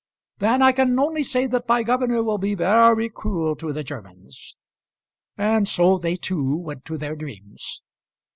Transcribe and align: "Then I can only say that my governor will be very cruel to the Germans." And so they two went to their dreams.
"Then 0.39 0.63
I 0.63 0.71
can 0.71 0.97
only 0.97 1.21
say 1.21 1.45
that 1.45 1.67
my 1.69 1.83
governor 1.83 2.23
will 2.23 2.39
be 2.39 2.55
very 2.55 3.07
cruel 3.07 3.55
to 3.57 3.71
the 3.71 3.83
Germans." 3.83 4.57
And 5.37 5.67
so 5.67 5.99
they 5.99 6.15
two 6.15 6.55
went 6.57 6.85
to 6.85 6.97
their 6.97 7.15
dreams. 7.15 7.83